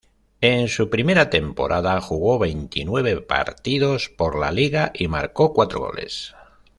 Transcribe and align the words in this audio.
En 0.41 0.67
su 0.67 0.89
primera 0.89 1.29
temporada, 1.29 2.01
jugó 2.01 2.39
veintinueve 2.39 3.21
partidos 3.21 4.09
por 4.09 4.35
la 4.39 4.51
liga 4.51 4.89
y 4.95 5.07
marcó 5.07 5.53
cuatro 5.53 5.81
goles. 5.81 6.33